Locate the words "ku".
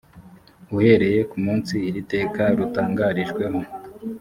1.29-1.37